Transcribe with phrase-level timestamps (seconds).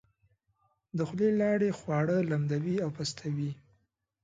[0.97, 3.51] د خولې لاړې خواړه لمدوي او پستوي.